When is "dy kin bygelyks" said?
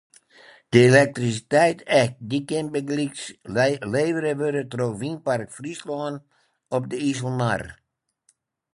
2.29-3.23